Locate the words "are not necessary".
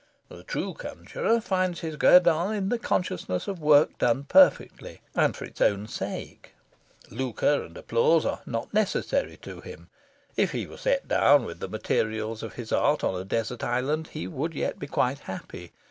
8.25-9.37